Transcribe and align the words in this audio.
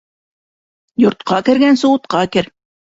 Йортҡа 1.03 1.41
кергәнсе, 1.51 1.95
утҡа 1.95 2.29
кер. 2.37 2.55